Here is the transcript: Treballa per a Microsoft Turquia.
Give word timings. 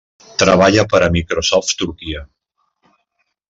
Treballa 0.43 0.85
per 0.93 1.01
a 1.07 1.11
Microsoft 1.17 1.77
Turquia. 1.85 2.25